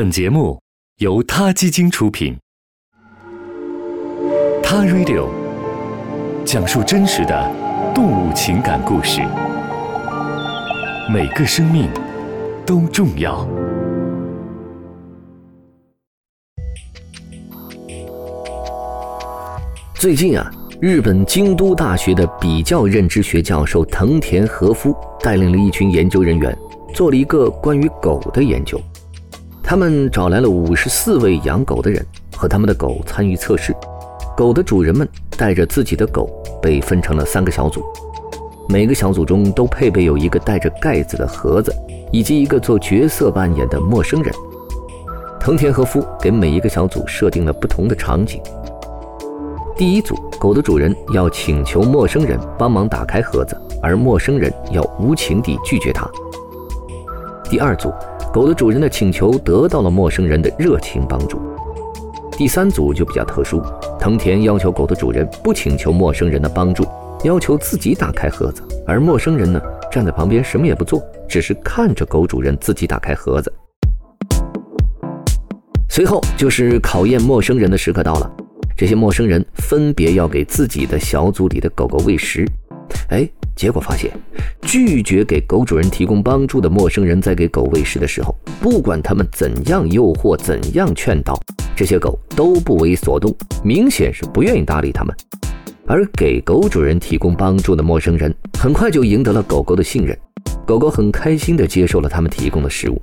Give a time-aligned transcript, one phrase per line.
[0.00, 0.58] 本节目
[0.96, 2.34] 由他基金出品，
[4.62, 5.28] 《他 Radio》
[6.42, 7.52] 讲述真实的
[7.94, 9.20] 动物情感故事，
[11.12, 11.86] 每个生命
[12.64, 13.46] 都重要。
[19.92, 26.56] 最近啊，日本京都大学的比较认知学教授藤田和夫带领了一群研究人员，
[26.94, 28.80] 做了一个关于狗的研究。
[29.70, 32.04] 他们找来了五十四位养狗的人
[32.36, 33.72] 和他们的狗参与测试。
[34.36, 36.28] 狗的主人们带着自己的狗，
[36.60, 37.80] 被分成了三个小组，
[38.68, 41.72] 每个小组中都配备有一个带着盖子的盒子，
[42.10, 44.34] 以及一个做角色扮演的陌生人。
[45.38, 48.42] 藤田和夫给每一个小组设定了不同的场景。
[49.76, 56.10] 第一组，狗的主人要请求陌生人帮忙打开盒子，而陌生人要无情地拒绝他。
[57.44, 57.92] 第二组，
[58.32, 61.40] 狗的主人的请求得到了陌生人的热情帮助。
[62.38, 63.60] 第三组就比较特殊，
[63.98, 66.86] 藤田要求狗的主人不请求陌生人的帮助，
[67.24, 73.52] 要求自己打开盒子，而陌生人呢站在旁边什么也不做，只是看着狗主人自己打开盒子。
[75.88, 78.30] 随后就是考验陌生人的时刻到了。
[78.76, 82.46] 这些陌生人分别要给自己的小组里的狗狗喂食，
[83.10, 84.10] 哎，结果发现，
[84.62, 91.38] 拒绝给狗主人提供帮助的陌生人在给狗喂食的时候，不管他们怎样诱惑、怎样劝导，
[91.76, 95.14] 这些狗都不为所动，明显是不愿意搭理他们。
[95.86, 100.16] 而给狗主人提供帮助的陌生人，很快就赢得了狗狗的信任，
[100.64, 103.02] 狗狗很开心地接受了他们提供的食物。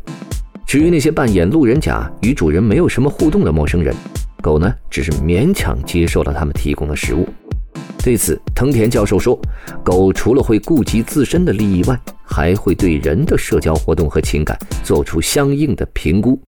[0.66, 3.94] 至于那些扮演路人甲、与主人没有什么互动的陌生人，
[4.42, 7.28] 狗呢，只是勉强接受了他们提供的食物。
[8.08, 9.38] 对此，藤田教授说
[9.84, 16.40] ：“狗除了会顾及自身的利益外，还会对人的社交活动和情感做出相应的评估。”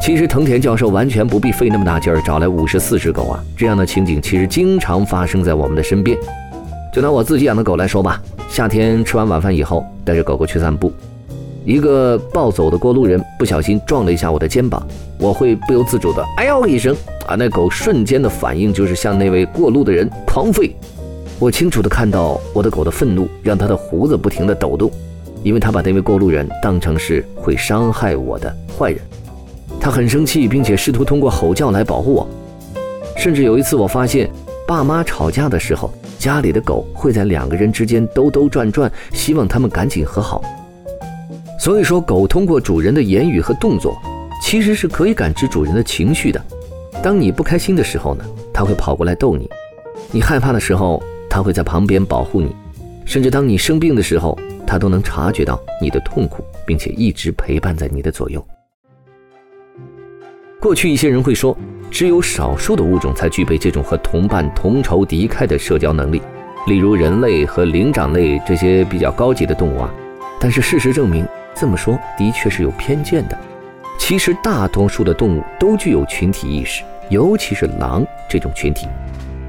[0.00, 6.16] 其实，藤田教授完全不必费那么大劲儿找来五十四只狗啊，这样的情景其实经常发生在我们的身边。
[6.94, 8.18] 就拿我自己养的狗来说吧。
[8.48, 10.90] 夏天吃完晚饭以后，带着狗狗去散步，
[11.64, 14.86] 一个暴走的过路人不小心撞了一下我的肩膀，
[15.18, 16.94] 我会不由自主的哎呦一声
[17.26, 20.72] 啊，那狗瞬间的反应就是向那位过路的人狂吠。
[21.38, 24.90] 我清楚的看到我的狗的愤怒让它的胡子不停的抖动，
[25.42, 29.00] 因为它把那位过路人当成是会伤害我的坏人，
[29.80, 32.28] 它很生气，并且试图通过吼叫来保护我。
[33.16, 34.30] 甚至有一次，我发现
[34.66, 35.90] 爸妈吵架的时候。
[36.16, 40.42] 家里的狗会在两个人之间兜兜转转，希望他们赶紧和好。
[41.64, 43.98] 所以说，狗通过主人的言语和动作，
[44.42, 46.38] 其实是可以感知主人的情绪的。
[47.02, 49.46] 当你不开心的时候呢，它会跑过来逗你；
[50.12, 52.50] 你害怕的时候，它会在旁边保护你；
[53.06, 58.46] 甚至当你生病的时候，它都能察觉到你的痛苦，并且一直陪伴在你的左右。
[60.60, 61.56] 过去一些人会说。
[61.90, 66.20] 只有少数的物种才具备这种和同伴同仇敌忾的社交能力，
[66.66, 69.94] 例如人类和灵长类这些比较高级的动物啊。
[70.40, 73.38] 但是事实证明，这么说的确是有偏见的。
[73.98, 78.86] 其实大多数的动物都具有群体意识，尤其是狼这种群体。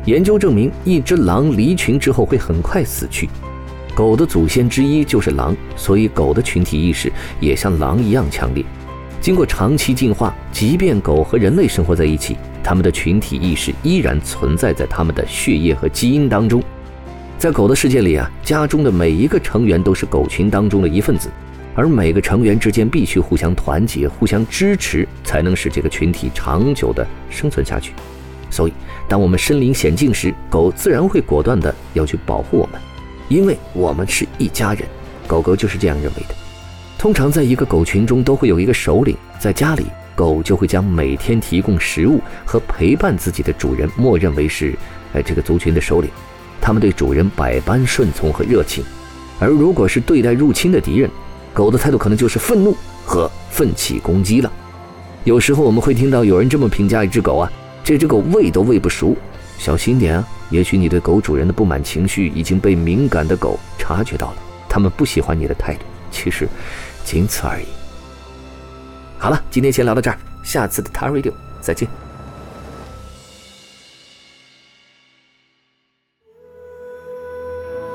[0.06, 3.28] 研究证明，一只狼离群之后会很快死去。
[3.96, 8.64] 狗的祖先之一就是狼，所以狗的群体意识也像狼一样强烈。
[9.20, 16.62] 经过长期进化，即便狗和人类生活在一起，它们的群体意识依然存在在它们的血液和基因当中。
[17.40, 21.32] 在狗的世界里啊，家中的每一个成员都是狗群当中的一份子，
[21.76, 27.92] 而每个成员之间必须互相团结、互相支持，才能使这个群体长久的生存下去。
[28.50, 28.74] 所以，
[29.10, 32.80] 当我们身临险境时，狗自然会果断的要去保护我们，
[33.28, 34.84] 因为我们是一家人。
[35.28, 36.36] 狗狗就是这样认为的。
[36.98, 39.86] 通常在一个狗群中都会有一个首领，在家里，
[40.16, 44.74] 狗就会将每天提供食物和陪伴自己的主人默认为是，
[45.14, 46.10] 哎，这个族群的首领。
[46.62, 48.84] 他们对主人百般顺从和热情。
[49.40, 51.10] 而如果是对待入侵的敌人，
[51.56, 54.52] 狗的态度可能就是愤怒和奋起攻击了。
[55.24, 57.52] 有时候我们会听到有人这么评价一只狗啊：
[57.84, 59.16] 这只狗喂都喂不熟，
[59.58, 60.28] 小心点啊！
[60.52, 64.38] 也许你对狗主人的不满情绪已经被敏感的狗察觉到了，
[64.70, 65.86] 他们不喜欢你的态度。
[66.12, 66.48] 其实。
[67.06, 67.66] 仅此而已。
[69.20, 71.32] 好了，今天先聊到这儿，下次的 t a Radio
[71.62, 71.88] 再见。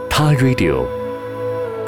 [0.09, 0.87] 他 Radio，